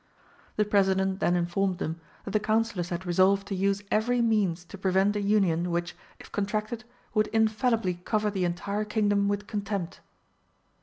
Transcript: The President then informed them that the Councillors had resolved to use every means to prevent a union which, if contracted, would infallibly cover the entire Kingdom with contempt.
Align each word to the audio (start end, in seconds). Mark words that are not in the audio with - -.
The 0.55 0.65
President 0.65 1.19
then 1.19 1.35
informed 1.35 1.77
them 1.77 2.01
that 2.25 2.31
the 2.31 2.39
Councillors 2.39 2.89
had 2.89 3.05
resolved 3.05 3.45
to 3.49 3.55
use 3.55 3.83
every 3.91 4.19
means 4.19 4.65
to 4.65 4.77
prevent 4.79 5.15
a 5.15 5.21
union 5.21 5.69
which, 5.69 5.95
if 6.19 6.31
contracted, 6.31 6.85
would 7.13 7.27
infallibly 7.27 7.93
cover 8.03 8.31
the 8.31 8.43
entire 8.43 8.83
Kingdom 8.83 9.27
with 9.27 9.45
contempt. 9.45 9.99